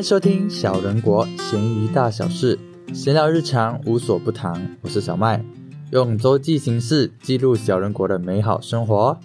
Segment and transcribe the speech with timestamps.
[0.00, 2.58] 迎收听小人国闲鱼大小事，
[2.94, 4.78] 闲聊日常无所不谈。
[4.80, 5.44] 我是小麦，
[5.90, 9.18] 用周记形式记录小人国的美好生活。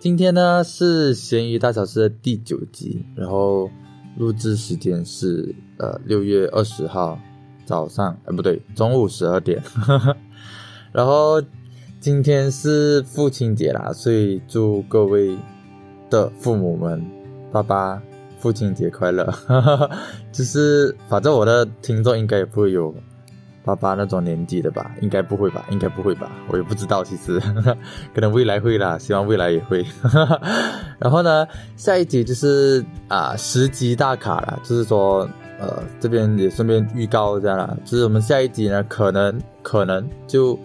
[0.00, 3.70] 今天呢是闲鱼大小事的第九集，然后
[4.16, 7.16] 录制时间是呃六月二十号
[7.64, 9.62] 早上，呃不对，中午十二点。
[10.90, 11.40] 然后
[12.00, 15.38] 今天是父亲节啦，所以祝各位
[16.10, 17.06] 的父母们，
[17.52, 18.02] 爸爸。
[18.38, 19.32] 父亲节快乐，
[20.32, 22.94] 就是反正我的听众应该也不会有
[23.64, 24.90] 爸爸那种年纪的吧？
[25.02, 25.64] 应该不会吧？
[25.70, 26.30] 应该不会吧？
[26.48, 27.38] 我也不知道，其实
[28.14, 29.84] 可能未来会啦，希望未来也会。
[30.98, 35.28] 然后呢，下一集就是啊十集大卡了，就是说
[35.60, 40.58] 呃这边也顺便预告一下啦，就是我们下一集呢可能可能就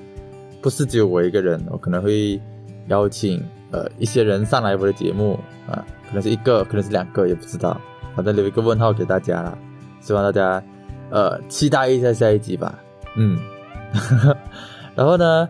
[0.61, 2.39] 不是只有我一个人，我可能会
[2.87, 5.83] 邀请呃一些人上来我的节目啊。
[6.07, 7.75] 可能是一个，可能是两个，也不知道。
[8.15, 9.57] 反正留一个问号给大家啦，
[9.99, 10.63] 希望大家
[11.09, 12.77] 呃期待一下下一集吧。
[13.17, 13.35] 嗯，
[14.95, 15.49] 然后呢，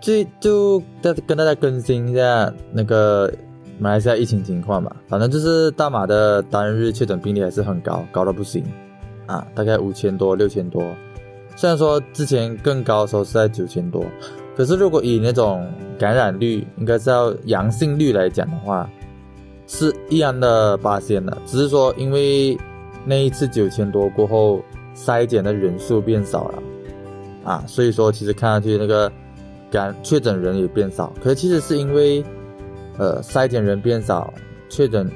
[0.00, 3.28] 就就再跟大家更新一下那个
[3.80, 4.94] 马来西亚疫情情况吧。
[5.08, 8.64] 反正就是大马的单日确诊病例还是很高，高到不行
[9.26, 10.80] 啊，大概五千多、六千多。
[11.56, 14.04] 虽然说之前更高的时候是在九千多，
[14.58, 15.66] 可是如果以那种
[15.98, 18.90] 感染率，应该是要阳性率来讲的话。
[19.70, 22.56] 是一样的八线的，只是说因为
[23.04, 24.64] 那一次九千多过后，
[24.96, 26.62] 筛检的人数变少了，
[27.44, 29.12] 啊，所以说其实看上去那个
[29.70, 32.24] 感确诊人也变少，可是其实是因为，
[32.96, 34.32] 呃，筛检人变少，
[34.70, 35.06] 确诊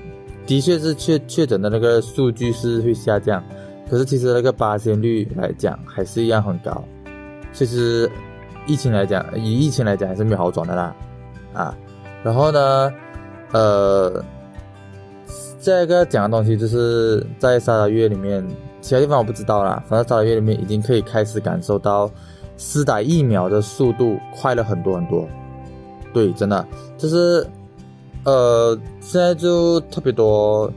[0.47, 3.43] 的确是确确诊的那个数据是会下降，
[3.89, 6.85] 可是其实那个八线率来讲还是一样很高，
[7.55, 8.07] 其实
[8.67, 10.95] 疫情来讲，以疫情来讲还是没有好转的啦，
[11.55, 11.75] 啊，
[12.23, 12.93] 然后呢，
[13.53, 14.25] 呃。
[15.65, 18.45] 这个讲的东西就是在沙拉月里面，
[18.81, 19.81] 其他地方我不知道啦。
[19.89, 22.11] 反正沙拉月里面已经可以开始感受到，
[22.59, 25.25] 施打疫苗的速度快了很多很多。
[26.13, 26.67] 对，真的
[26.99, 27.47] 就是，
[28.25, 30.69] 呃，现在就特别多，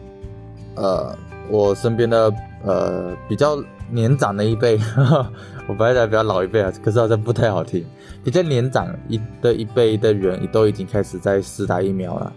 [0.75, 1.17] 呃，
[1.49, 2.31] 我身边的
[2.63, 3.57] 呃比较
[3.89, 4.79] 年长的一辈，
[5.67, 7.83] 我本来讲比较老一辈啊，可是好像不太好听。
[8.23, 12.33] 比较年长一的一辈的人，都已经开始在试打疫苗了。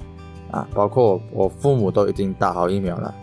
[0.50, 3.14] 啊，包括我，我父母都已经打好疫苗了，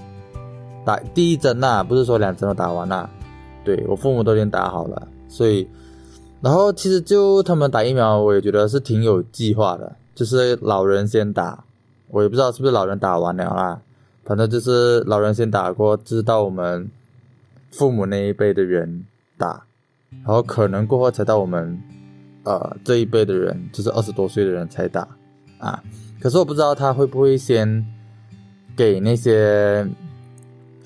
[0.85, 3.09] 打第一针呐，不是说两针都打完了，
[3.63, 5.67] 对我父母都已经打好了，所以，
[6.39, 11.63] 然后其实就他们打疫苗，我也觉得是挺有计划的，就是老人先打，
[12.09, 13.81] 我也不知道是不是老人打完了啦，
[14.23, 16.87] 反正就是老人先打过，知道我们
[17.71, 19.03] 父母那一辈的人
[19.35, 19.65] 打，
[20.23, 21.81] 然后可能过后才到我们，
[22.43, 25.07] 呃这一辈的人，就是二十多岁的人才打，
[25.57, 25.81] 啊。
[26.19, 27.85] 可是我不知道他会不会先
[28.75, 29.87] 给那些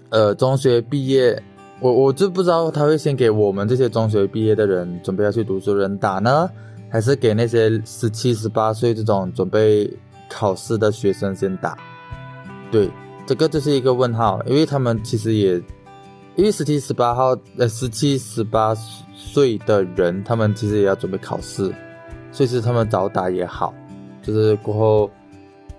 [0.09, 1.41] 呃中学毕业，
[1.79, 6.50] 我我就不知道他会先给我们这些中学毕业的人准备要去读书的人打呢，
[6.89, 9.89] 还是给那些十七十八岁这种准备
[10.29, 11.78] 考试的学生先打？
[12.69, 12.89] 对，
[13.25, 15.62] 这个就是一个问号，因为他们其实也
[16.39, 18.73] 因为十七十八号呃十七十八
[19.13, 21.73] 岁的人，他们其实也要准备考试，
[22.31, 23.73] 所以是他们早打也好，
[24.22, 25.09] 就是过后。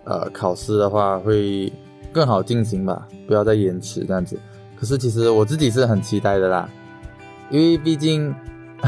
[0.03, 1.71] 呃，考试的话会
[2.11, 4.37] 更好进行吧，不要再延迟这样子。
[4.75, 6.69] 可是其实我自己是很期待的啦，
[7.51, 8.35] 因为毕竟，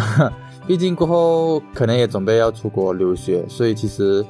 [0.66, 4.24] 毕竟过后可能也准备要出国留学，所以其实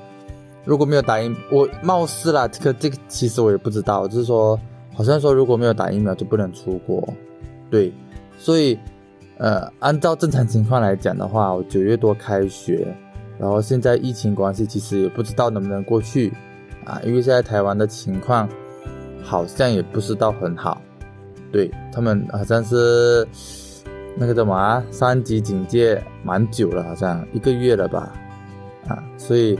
[0.65, 4.59] 如果没有打疫，我貌似啦，这个这个其实我也不知道，就是说
[4.93, 7.15] 好像说如果没有打疫苗就不能出国，
[7.73, 7.91] 对，
[8.37, 8.79] 所以
[9.39, 12.87] 呃，按照正常情况来讲的话，我九月多开学，
[13.39, 16.31] 然后现在疫情关系，其实也不知道能不能过去。
[16.85, 18.47] 啊，因为现在台湾的情况
[19.23, 20.83] 好像也不是到很好，
[21.51, 23.27] 对他们好像是
[24.17, 28.13] 那个什么，三级警戒蛮久了，好像一个月了吧，
[28.87, 29.59] 啊，所以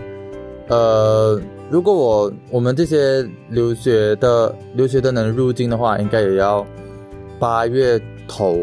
[0.69, 6.67] 呃，如果我我们这些留学的留学的能入境的话，应该也要
[7.43, 8.57] 八月头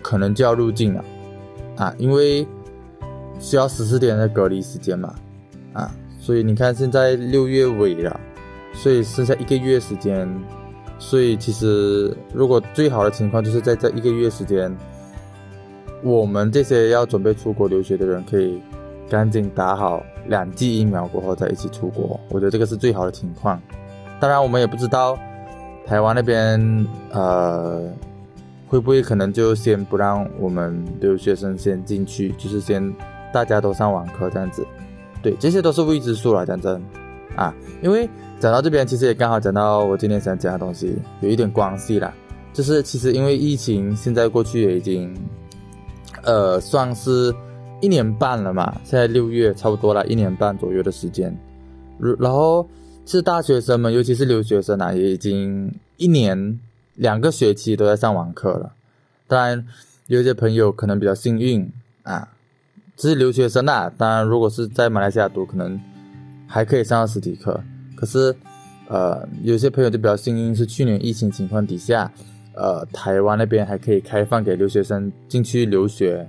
[0.00, 1.04] 可能就要入境了，
[1.76, 2.48] 啊，因为
[3.38, 5.14] 需要十四天的隔离时间嘛，
[5.74, 5.94] 啊。
[6.18, 8.18] 所以你看，现在六月尾了，
[8.72, 10.26] 所以剩下一个月时间。
[10.98, 14.74] 所以其实，如果最好的情况就是在这一个月时间，
[16.02, 18.62] 我们这些要准备出国留学的人，可以
[19.10, 22.18] 赶紧打好两剂疫苗过后再一起出国。
[22.30, 23.60] 我觉得这个是最好的情况。
[24.18, 25.18] 当然，我们也不知道
[25.84, 27.92] 台湾那边呃
[28.72, 32.82] 会不会可能就先不让我们留学生先进去，就是先
[33.30, 34.66] 大家都上网课这样子。
[35.22, 36.82] 对，这些都是未知数了，讲真，
[37.36, 38.08] 啊，因为
[38.40, 42.14] 讲到这边，其实也刚好讲到我今天想讲的东西，有一点关系啦，
[42.54, 45.14] 就是其实因为疫情，现在过去也已经，
[46.24, 47.30] 呃，算是
[47.82, 48.80] 一年半了嘛。
[48.84, 51.36] 现在六月差不多了，一年半左右的时间。
[52.18, 52.66] 然后
[53.04, 56.58] 是大学生们，尤其是留学生啊，也已经一年
[56.94, 58.72] 两个学期都在上网课了。
[59.26, 59.66] 当然，
[60.06, 61.70] 有些朋友可能比较幸运
[62.02, 62.28] 啊，
[62.96, 63.92] 只是留学生啊。
[63.96, 65.80] 当然，如果是在马来西亚读，可能
[66.46, 67.62] 还可以上到实体课。
[67.94, 68.34] 可是，
[68.88, 72.10] 呃，有些朋友就比较幸运，是去年疫情情况底下。
[72.54, 76.28] 呃，台湾那边还可以开放给留学生进去留学，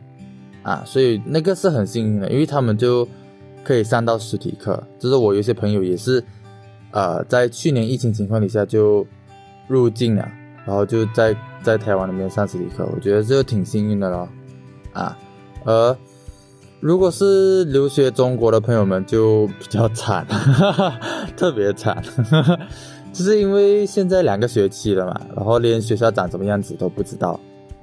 [0.61, 3.05] 啊，所以那个是很幸运的，因为他们就
[3.61, 4.81] 可以上到实体课。
[4.97, 6.23] 就是我有些朋友也是，
[6.91, 9.05] 呃，在去年疫情情况底下就
[9.67, 10.25] 入境了，
[10.65, 14.27] 然后就在在台湾那边上实体课，我觉得这挺幸运的咯，
[14.93, 15.17] 啊，
[15.65, 15.97] 而
[16.79, 20.99] 如果是留学中国的朋友们就比较惨，哈 哈
[21.37, 22.03] 特别惨。
[23.13, 27.39] 就是因为现在两个学期了嘛，然后连学校长什么样子都不知道，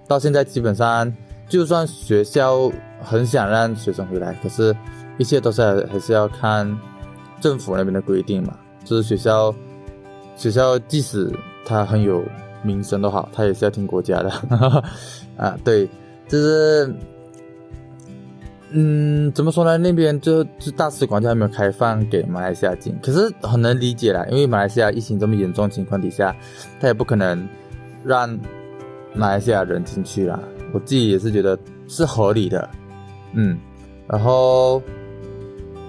[0.09, 1.13] 到现在基本上，
[1.49, 2.69] 就算学校
[3.01, 4.77] 很想让学生回来，可是，
[5.19, 6.69] 一切都是还是要看
[7.41, 8.59] 政府那边的规定嘛。
[8.85, 9.55] 就是学校，
[10.35, 11.33] 学校即使
[11.65, 12.25] 他很有
[12.63, 14.31] 名声都好，他也是要听国家的。
[15.37, 15.89] 啊，对，
[16.29, 16.93] 就是。
[18.73, 19.77] 嗯，怎么说呢？
[19.77, 26.33] 那边就就大使馆就还没有开放给马来西亚进，可是很能理解啦，因为马来西亚疫情这么严重情况底下，
[26.79, 27.49] 他也不可能
[28.05, 28.29] 让
[29.13, 30.39] 马来西亚人进去啦。
[30.73, 31.59] 我自己也是觉得
[31.89, 32.71] 是合理的，
[33.33, 33.59] 嗯，
[34.07, 34.81] 然后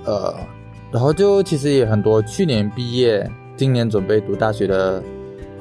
[0.04, 0.34] 呃，
[0.92, 5.04] 然后就其实也很多去年毕业、今年准备读大学的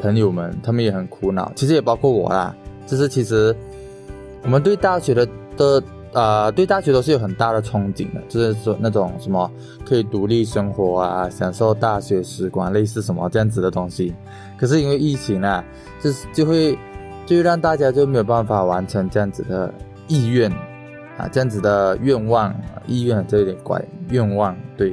[0.01, 2.55] 朋友们，他们也很苦恼，其实也包括我啦。
[2.87, 3.55] 就是其实
[4.43, 5.83] 我们对大学的的。
[6.13, 9.49] 呃，对大学都是有很大的憧憬的，就是说那种什么
[9.87, 14.13] 可以独立生活啊，享受大学时光，类似什么这样子的东西。
[14.59, 15.65] 可是因为疫情啊，
[16.03, 16.77] 就是就会
[17.27, 19.73] 就让大家就没有办法完成这样子的
[20.09, 20.51] 意愿
[21.17, 22.53] 啊，这样子的愿望，
[22.89, 24.93] 意愿这有点怪，愿望对。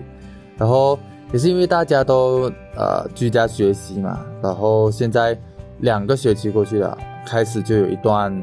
[0.55, 0.99] 然后
[1.31, 5.37] 也是因为大家都呃居家学习嘛，然后现在
[5.79, 8.33] 两个学期过去了，开始就有一段。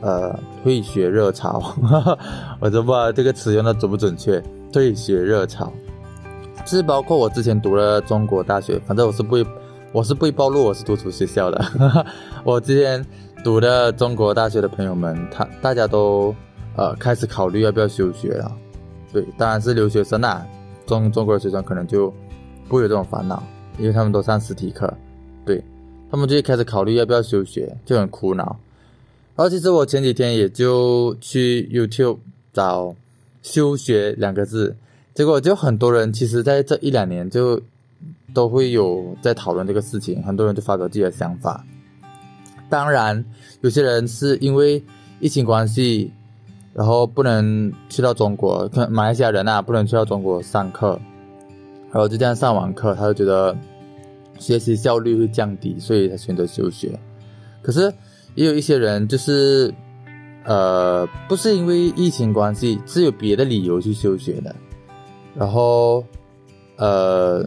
[0.00, 0.32] 呃，
[0.62, 1.74] 退学热潮，
[2.62, 4.40] 我都不知道这个词用的准不准确。
[4.72, 5.72] 退学热潮，
[6.64, 9.44] 是包括我之前读了中国大学，反正我是不会，
[9.90, 11.64] 我是不会暴露我是读什么学校的。
[12.44, 13.04] 我之前
[13.42, 16.32] 读的中国大学的朋友们，他大家都
[16.76, 18.52] 呃开始考虑要不要休学了。
[19.12, 20.46] 对，当然是留学生啦，
[20.88, 22.12] 中中国的学生可能就
[22.66, 23.40] 不会有这种烦恼，
[23.78, 24.92] 因为他们都上实体课，
[25.44, 25.62] 对
[26.10, 28.58] 他们就开始考虑要不要休学，就很苦恼。
[29.36, 32.18] 然后其实我前几天也就去 YouTube
[32.52, 32.92] 找
[33.42, 34.74] “休学”两个字，
[35.14, 37.60] 结果就很多人其实在这一两年就
[38.34, 41.64] 都会有在讨论这个事情，很多人就发表自己的想法。
[42.68, 43.24] 当然，
[43.60, 44.82] 有些人是因为
[45.20, 46.10] 疫情关系，
[46.78, 50.98] 然后不能去到中国，马来西亚人啊不能去到中国上课，
[51.90, 53.56] 然后就这样上网课，他就觉得
[54.38, 56.96] 学习效率会降低，所以才选择休学。
[57.60, 57.92] 可是。
[58.34, 59.74] 也有一些人就是，
[60.44, 64.54] 呃，不是因为疫情关系，是有别的理由去休学的。
[65.34, 66.04] 然后，
[66.76, 67.44] 呃，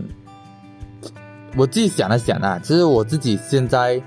[1.56, 4.02] 我自己想了想啊，其实我自己现在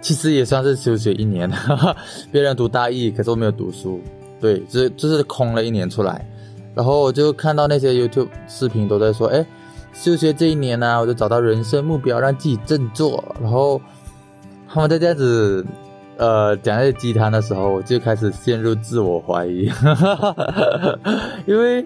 [0.00, 1.50] 其实也算是休学一年。
[1.50, 1.96] 哈哈
[2.30, 4.00] 别人读大一，可是我没有读书，
[4.40, 6.26] 对，就是就是空了一年出来。
[6.74, 9.44] 然后我就看到那些 YouTube 视频都在说，哎，
[9.92, 13.22] 休学这一年呢，我就找到人生目标，让自己振作。
[13.40, 13.80] 然后
[14.68, 15.66] 他们在这样子。
[16.16, 19.70] 呃，讲那些鸡汤的时候，我就开始陷入自我怀疑，
[21.48, 21.82] 因为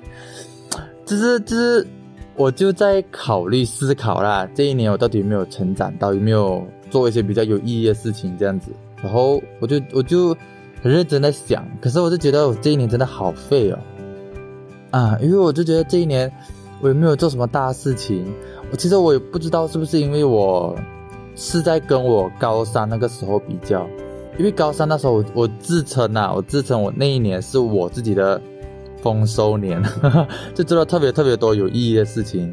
[1.07, 1.87] 就是就是，
[2.35, 8.73] 我就在考虑思考啦，这一年我到底有没有成长到，有没有做一些比较有意义的事情这样子。
[9.01, 10.37] 然后我就我就
[10.85, 13.79] 很认真在想，可是我就觉得我这一年真的好废哦，
[14.91, 16.31] 啊，因为我就觉得这一年
[16.83, 18.31] 我也没有做什么大事情，
[18.71, 20.77] 我其实我也不知道是不是因为我
[21.35, 23.87] 是在跟我高三那个时候比较。
[24.37, 28.39] 因为高三那时候，我我自称呐，我自称我那一年是我自己的
[29.01, 29.83] 丰收年，
[30.55, 32.53] 就做了特别特别多有意义的事情，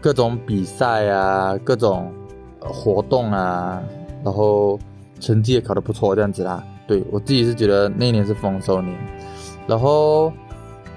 [0.00, 2.12] 各种比赛啊，各种
[2.58, 3.80] 活动啊，
[4.24, 4.78] 然后
[5.20, 6.62] 成绩也考得不错，这样子啦。
[6.92, 8.94] 对我自己是觉得那一年是丰收年，
[9.66, 10.32] 然后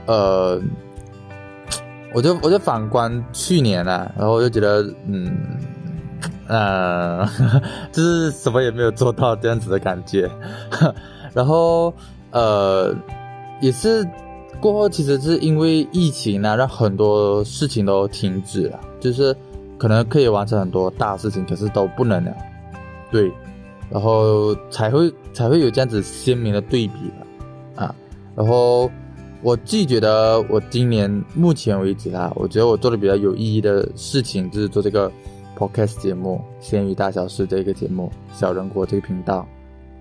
[0.05, 0.61] 呃，
[2.13, 5.37] 我就我就反观去年啊，然后我就觉得嗯。
[6.47, 7.27] 呃，
[7.91, 10.29] 就是什么也没有做到这样子的感觉，
[11.33, 11.91] 然后
[12.29, 12.93] 呃，
[13.61, 14.07] 也是
[14.59, 19.35] 过后其实是因为疫情呢，让很多事情都停止了，就是
[19.79, 22.31] 可能可以完成很多大事情，可是都不能了。
[23.11, 23.31] 对，
[23.89, 26.93] 然后才会才会有这样子鲜明的对比
[27.75, 27.95] 吧，啊，
[28.35, 28.89] 然后
[29.41, 35.11] 我自己觉得我今年目前为止啊，我觉得我做的比较有意义的事情就是做这个
[35.57, 39.47] podcast 节目《咸鱼大小事》这个节目，小人国这个频道，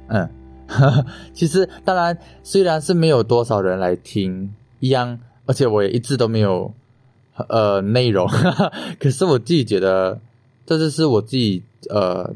[0.08, 0.28] 嗯，
[1.34, 6.72] 其实当然虽然是没有多少人来听一样，而且我也一直都没有
[7.48, 8.26] 呃内容，
[8.98, 10.18] 可是我自己觉得
[10.64, 12.32] 这就是我自己呃。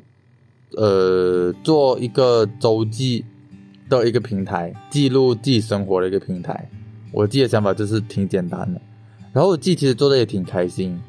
[0.76, 3.24] 呃，做一个周记
[3.88, 6.68] 的一个平台，记录自己生活的一个平台。
[7.10, 8.80] 我自己的想法就是挺简单的，
[9.32, 11.00] 然后我自己其实做的也挺开心。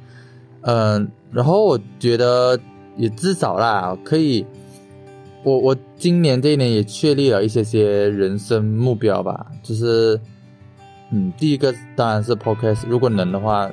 [0.62, 2.58] 嗯，然后我觉得
[2.96, 4.46] 也至少啦，可以，
[5.44, 10.20] 我我今年这一年也确立了一些些人生目标吧，就是，
[11.12, 13.70] 嗯，第一个当然是 podcast，如果能的话，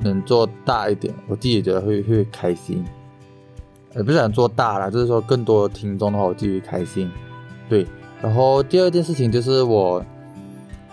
[0.00, 2.84] 能做大一点，我自己觉得会会开心。
[3.96, 7.10] 也不是想做大了，就是说更多听众的话，我继续开心。
[7.68, 7.86] 对，
[8.22, 10.04] 然后第二件事情就是我，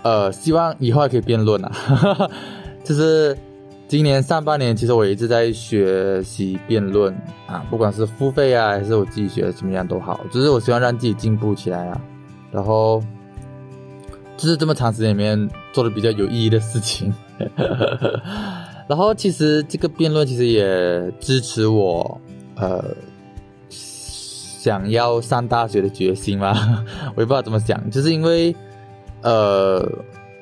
[0.01, 1.71] 呃，希望以后还可以辩论啊，
[2.83, 3.37] 就是
[3.87, 7.13] 今年上半年，其实我一直在学习辩论
[7.47, 12.01] 啊，不管是付费啊，还是我自己学怎么样都好，就是我希望让自己进步起来啊。
[12.51, 13.03] 然后，
[14.37, 17.13] 就是这么长时间里面做的比较有意义的事情。
[18.87, 22.19] 然后，其实这个辩论其实也支持我。
[22.59, 22.83] 呃，
[23.69, 26.83] 想要上大学的决心吗？
[27.15, 28.55] 我也不知道怎么讲，就是因为，
[29.21, 29.87] 呃，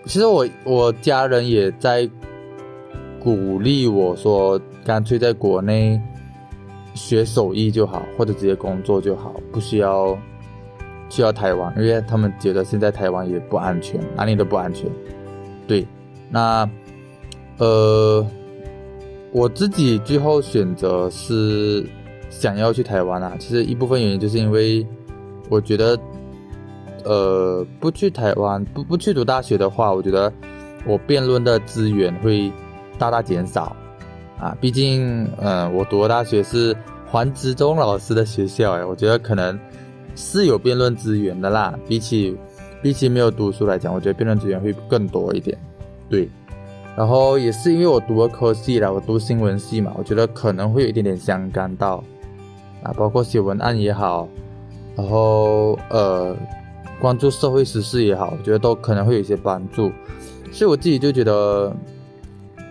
[0.05, 2.09] 其实我我家人也在
[3.19, 5.99] 鼓励我说，干脆在国内
[6.93, 10.17] 学手艺就好，或者直接工作就好，不需要
[11.09, 14.89] 需要台湾，因为他们觉得现在台湾也不安全，哪里都不安全。
[15.67, 15.85] 对，
[16.29, 16.69] 那
[17.57, 18.25] 呃，
[19.33, 21.85] 我自己最后选择是。
[22.37, 24.85] 想要去台湾啊，其实一部分原因就是因为
[25.49, 25.97] 我觉得，
[27.05, 30.31] 呃，不去台湾，不不去读大学的话，我觉得
[30.85, 32.51] 我辩论的资源会
[32.99, 33.73] 大大减少
[34.37, 34.55] 啊。
[34.59, 36.75] 毕竟，嗯，我读的大学是
[37.09, 39.57] 黄执中老师的学校，哎，我觉得可能
[40.13, 41.73] 是有辩论资源的啦。
[41.87, 42.37] 比起
[42.81, 45.57] 比起没有读书来讲，我觉得辩论资源会更多一点。
[46.09, 46.29] 对，
[46.97, 52.03] 然后也是因为我读了科系啦，我读新闻系嘛，我觉得可能会有一点点相干到。
[52.85, 54.29] 啊，包括写文案也好，
[54.95, 56.35] 然后呃，
[56.99, 59.91] 关注社会时事也好，我觉得都可能会有一些帮助。
[60.51, 61.75] 所以我自己就觉得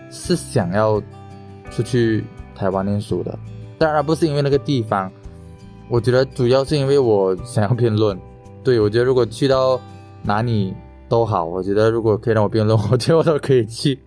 [0.09, 1.01] 是想要
[1.69, 2.23] 出去
[2.55, 3.37] 台湾念书的。
[3.77, 5.11] 当然不是因为那个地方，
[5.89, 8.17] 我觉得主要是因为我想要辩论。
[8.63, 9.79] 对我觉得如果去到
[10.23, 10.73] 哪里
[11.09, 13.99] 都好，我觉得如果可以让我辩论，我觉得我都可以去。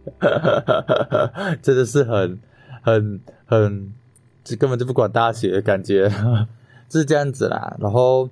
[1.60, 2.40] 真的是很
[2.82, 3.92] 很很。
[4.56, 6.10] 根本就不管大学，感觉
[6.90, 7.76] 是这样子啦。
[7.80, 8.28] 然后，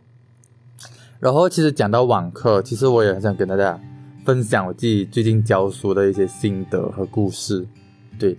[1.20, 3.78] 然后其实讲到网课，其实我也很想跟大家
[4.25, 7.66] 分享我自己最近教书的一些心得和故事。
[8.18, 8.37] 对，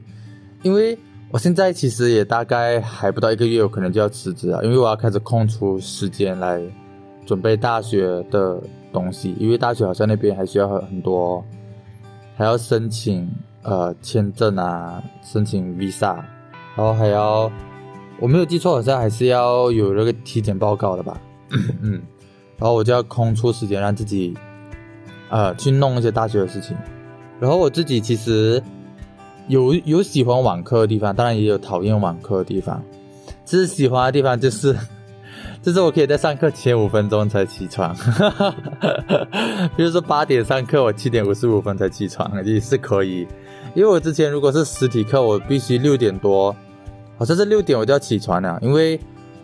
[0.63, 0.98] 因为
[1.29, 6.62] 我现在其实也大概还不到一个月，我可能就要辞职了，因为我要开始空出时间来
[7.25, 9.36] 准备大学的东西。
[9.39, 11.43] 因为大学好像那边还需要很很多，
[12.36, 13.29] 还要申请
[13.62, 16.24] 呃签证啊，申请 visa，
[16.77, 17.51] 然后还要。
[18.19, 21.22] 我没有记错，好像还是要有那个体检报告的吧？
[21.84, 22.01] 嗯，
[22.57, 24.36] 然后我就要空出时间让自己，
[25.29, 26.75] 呃，去弄一些大学的事情。
[27.39, 28.60] 然后我自己其实
[29.48, 32.84] 有有喜欢网课的地方，当然也有讨厌网课的地方。
[33.46, 34.75] 其实喜欢的地方就是，
[35.62, 37.96] 就是我可以在上课前五分钟才起床，
[39.77, 43.27] 比如说八点上课，我七点五十五分才起床也是可以。
[43.75, 46.55] 因为我之前如果是实体课，我必须六点多。
[47.18, 49.00] 好像是六点我就要起床了，因为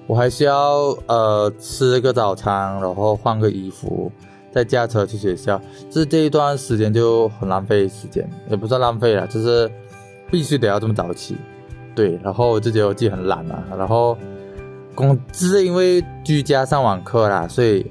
[0.05, 4.11] 我还需要呃吃个早餐，然后换个衣服，
[4.51, 5.59] 再驾车去学校。
[5.89, 9.71] 就是这一段时间就很浪费时间，也不算浪费了，就是
[10.29, 11.35] 必须得要这么早起。
[11.95, 14.17] 对，然后我就觉得我自己很懒啊，然后
[14.93, 17.89] 工就是因为居家上网课啦，所以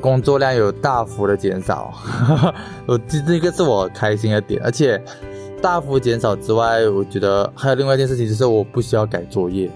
[0.00, 1.92] 工作量有大幅的减少。
[2.86, 5.02] 我这这个是我开心的点，而且。
[5.60, 9.70] 大幅减少之外，我觉得还有另外一件事情，就是我不需要改作业。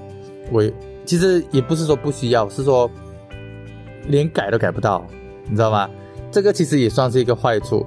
[0.51, 0.63] 我
[1.05, 2.91] 其实也不是说不需要，是说
[4.09, 5.05] 连改都改不到，
[5.49, 5.89] 你知道吗？
[6.31, 7.85] 这个其实也算是一个坏处。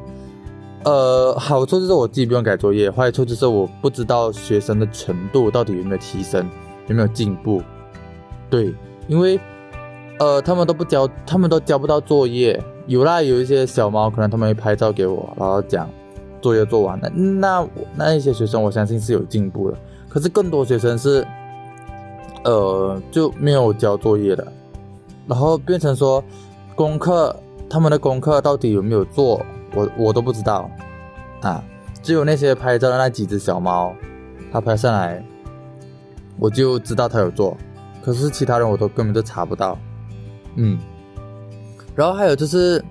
[0.83, 6.47] 呃，好处就是我自己不用改作业，坏处就是我不知道学生的程度到底有没有提升，
[6.87, 7.61] 有没有进步。
[8.49, 8.73] 对，
[9.07, 9.39] 因为
[10.19, 12.63] 呃，他们都不交，他们都交不到作业。
[12.85, 15.89] 有啦，有一些小猫，可能他们会拍照给我，然后讲。
[16.41, 19.77] 作业做完了，那那一些学生我相信是有进步的。
[20.09, 21.25] 可是更多学生是，
[22.43, 24.47] 呃，就没有交作业的。
[25.27, 26.23] 然后变成说
[26.75, 27.35] 功课，
[27.69, 30.69] 他们的功课到底有没有做，我我都不知道
[31.41, 31.63] 啊。
[32.01, 33.93] 只有那些拍照的那几只小猫，
[34.51, 35.21] 他拍上来，
[36.39, 37.57] 我就知道他有做。
[38.01, 39.77] 可是其他人我都根本就查不到，
[40.55, 40.79] 嗯。
[41.93, 42.81] 然后还有就是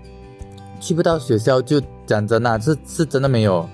[0.79, 3.69] 去不到学校，就讲真呐，是是真的没有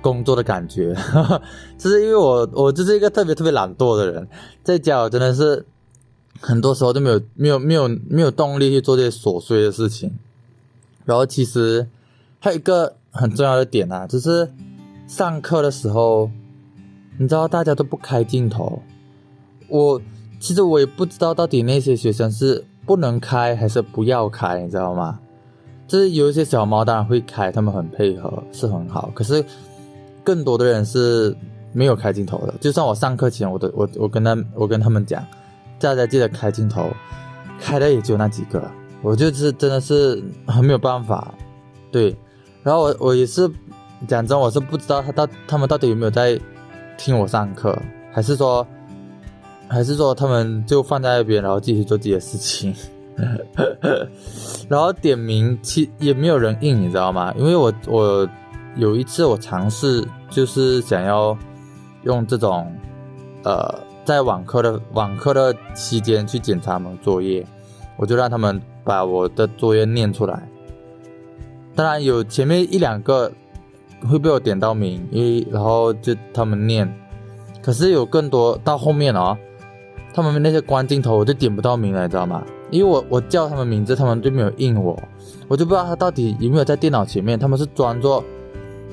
[0.00, 0.94] 工作的感觉。
[1.78, 4.28] 就是因为我我就是一个特别特别懒惰的人，
[4.62, 5.64] 在家我真的是
[6.40, 10.12] 很多时候都没有没有没有没有动力去做这些琐碎的事情。
[11.04, 11.88] 然后其实
[12.38, 14.50] 还有一个很重要的点啊，就是
[15.08, 16.30] 上课的时候，
[17.18, 18.82] 你知道大家都不开镜头，
[19.68, 20.00] 我。
[20.42, 25.20] 其实我也不知道到底那些学生是不能开还是不要开，你知道吗？
[25.90, 29.10] 就是有一些小猫当然会开，他们很配合，是很好。
[29.12, 29.44] 可是
[30.22, 31.36] 更多的人是
[31.72, 32.54] 没有开镜头的。
[32.60, 35.26] 就算我上课前，我都我我跟他我跟他们讲，
[35.80, 36.86] 大家记得开镜头，
[37.60, 38.62] 开的也就那几个。
[39.02, 41.34] 我就是真的是很没有办法，
[41.90, 42.16] 对。
[42.62, 43.50] 然后我我也是
[44.06, 46.38] 讲真，我是不知道他到他们到底有没有在
[46.96, 47.76] 听我上课，
[48.12, 48.64] 还是说。
[49.72, 52.74] 还是说他们就放在那边，然后继续做自己的事情，
[54.68, 57.34] 然后点名其也没有人应，你知道吗？
[57.36, 58.28] 因为我我
[58.76, 61.36] 有一次我尝试就是想要
[62.04, 62.72] 用这种
[63.44, 67.44] 呃在网课的网课的期间去检查他们作业，
[67.96, 70.48] 我就让他们把我的作业念出来。
[71.74, 73.30] 当然有前面一两个
[74.08, 76.90] 会被我点到名，因为然后就他们念，
[77.62, 79.36] 可是有更多到后面哦。
[80.12, 82.44] 他们那些关镜头，我就点不到名了，你知道吗？
[82.70, 84.96] 因为我我叫他们名字，他们就没有应我，
[85.48, 88.24] 我就不知道他到底有没有在电脑前面，他们是装作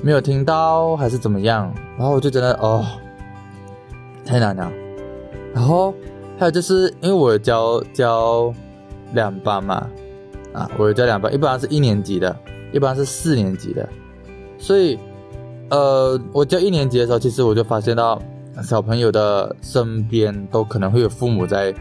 [0.02, 1.72] 没有听到还是怎么样。
[1.96, 2.84] 然后我就觉得哦，
[4.24, 4.70] 太难了。
[5.54, 5.94] 然后
[6.38, 8.52] 还有就是因为我教教
[9.14, 9.86] 两班嘛，
[10.52, 12.36] 啊，我教两班，一般是一年级的，
[12.72, 13.88] 一般是四年级的，
[14.58, 14.98] 所以
[15.70, 18.20] 呃，我教一年级的时候，其实我就发现到。
[18.60, 21.72] 小朋友的身边都可能会有父母在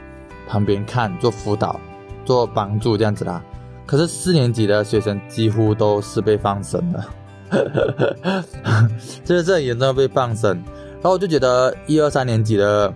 [0.48, 1.80] 旁边看、做辅导、
[2.28, 3.42] 做帮助这样子啦。
[3.86, 7.04] 可是四年级的学生几乎都是被放生的，
[9.24, 10.52] 就是这很严重被放生。
[10.96, 12.94] 然后我就觉得一二三年级的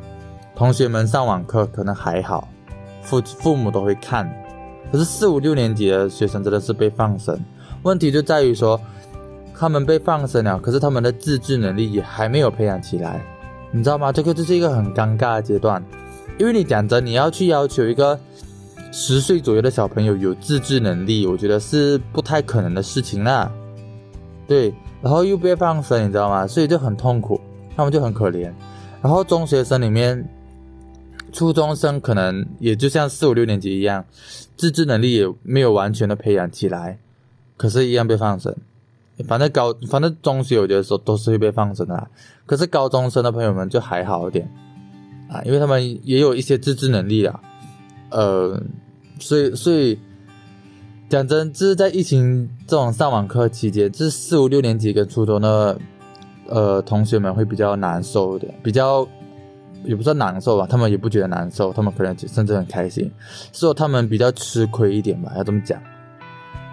[0.54, 2.50] 同学们上网课可能还好，
[3.02, 4.30] 父父母都会看。
[4.92, 7.40] 可是四五六年级的学生真的是被放生，
[7.84, 8.78] 问题就在于说
[9.58, 13.22] 他们被放生了，可是他们的自制能力也还没有培养起来。
[13.72, 14.12] 你知道吗？
[14.12, 15.82] 这个就是一个很尴尬的阶段，
[16.38, 18.20] 因为你讲着你要去要求一个
[18.92, 23.52] 十岁左右的小朋友有自制能力，我觉得是不太可能的事情啦。
[24.48, 26.46] 对，然后又被放生，你知道吗？
[26.46, 27.40] 所以就很痛苦，
[27.76, 28.52] 他们就很可怜。
[29.02, 30.28] 然后中学生里面，
[31.32, 34.04] 初中生可能也就像四五六年级一样，
[34.58, 37.00] 自制能力也没有完全的培养起来，
[37.56, 38.54] 可是，一样被放生。
[39.26, 42.08] 反正高，反正中学我觉得说都是会被放生的，
[42.46, 44.52] 可是高中生的朋友们就还好一点
[45.30, 47.40] 啊，因为他们也有一些自制能力啊，
[48.12, 48.62] 呃，
[49.20, 49.98] 所以所以
[51.10, 55.78] 讲真，就是在疫情这种上网课期间，就是四五六年级跟初中的
[56.48, 59.08] 呃同学们会比较难受一点，比较
[59.84, 63.12] 也不算难受吧，他们也不觉得难受，他们可能甚至很开心，
[63.52, 65.82] 说他们比较吃亏一点吧，要这么讲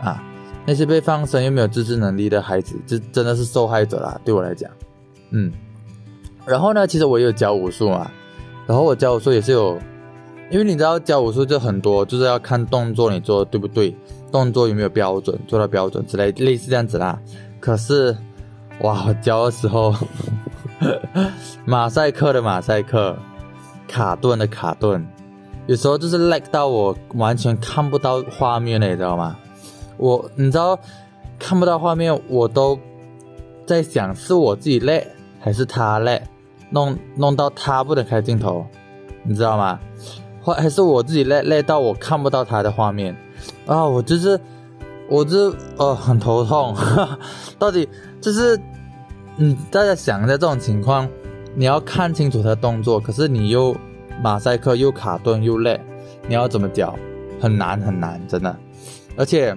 [0.02, 0.22] 啊。
[0.66, 4.20] 那些被放生又没有自制能力的孩子，这真的是受害者啦。
[4.22, 4.70] 对我来讲，
[5.30, 5.50] 嗯，
[6.44, 8.10] 然后呢，其实我也有教武术嘛，
[8.66, 9.78] 然后我教武术也是有，
[10.50, 13.94] 因为你知道教武术就很多，就是要看动作你做的对不对，
[14.32, 17.18] 动作有没有标准，做到标准之类，类似这样子啦。
[17.60, 18.16] 可是，
[18.80, 19.94] 哇，教的时候，
[21.66, 23.14] 马赛克的马赛克，
[23.86, 25.06] 卡顿的卡顿，
[25.66, 29.36] 有时候就是 lag 到我完全看不到画面了，你知道吗？
[29.98, 30.78] 我你知道
[31.38, 32.78] 看不到画面，我都
[33.66, 35.06] 在想是我自己累
[35.40, 36.22] 还是他累，
[36.70, 38.64] 弄弄到他不能开镜头，
[39.24, 39.78] 你知道吗？
[40.40, 43.16] 或还是我自己累累到我看不到他的画面
[43.66, 43.84] 啊！
[43.84, 44.38] 我就是
[45.08, 46.74] 我这呃很头痛，
[47.58, 47.88] 到底
[48.20, 48.58] 就是
[49.36, 51.08] 嗯大家想一下这种情况，
[51.54, 53.76] 你要看清楚他的动作，可是你又
[54.22, 55.80] 马赛克又卡顿又累，
[56.26, 56.94] 你要怎么教？
[57.40, 58.56] 很难很难，真的，
[59.16, 59.56] 而且。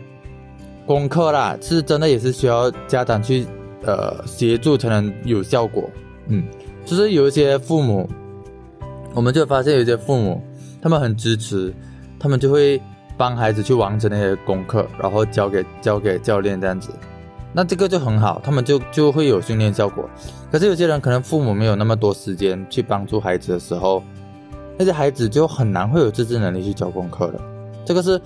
[0.88, 3.46] 功课啦，是真的也是需要家长去
[3.86, 5.88] 呃协助才能有效果。
[6.28, 6.44] 嗯，
[6.84, 8.10] 就是有一些父母，
[9.14, 10.42] 我们就发现有一些父母，
[10.82, 11.74] 他们很支持，
[12.20, 12.82] 他们就会
[13.18, 16.90] 帮孩子去完成那些功课，然后交给交给教练这样子。
[17.54, 20.10] 那这个就很好，他们就就会有训练效果。
[20.52, 24.02] 可是有些人可能父母没有那么多时间去帮助孩子的时候，
[24.78, 27.42] 那些孩子就很难会有自制能力去交功课了。
[27.86, 28.20] 这个是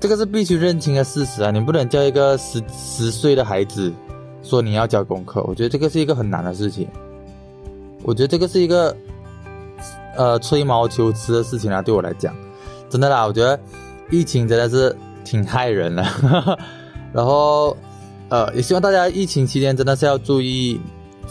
[0.00, 1.50] 这个是必须认清的事实啊！
[1.50, 3.92] 你不能叫一个十十岁的孩子
[4.42, 6.88] 说你要交功课，我觉得这个是一个很难的事情。
[8.02, 8.96] 我觉得这个是一个
[10.16, 12.34] 呃吹毛求疵的事情啊，对我来讲，
[12.88, 13.58] 真的啦，我觉得
[14.10, 16.04] 疫情真的是挺害人的。
[17.12, 17.76] 然后
[18.28, 20.80] 呃，也希望大家疫情期间真的是要注意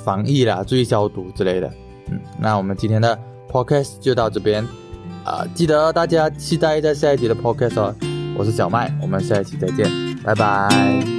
[0.04, 1.72] 防疫啦，注意消毒之类的。
[2.10, 3.18] 嗯，那我们今天的
[3.50, 4.66] podcast 就到这边
[5.24, 7.96] 啊，记得大家期待在下一集的 podcast 哦。
[8.38, 9.90] 我是小麦，我们下一期再见，
[10.24, 11.19] 拜拜。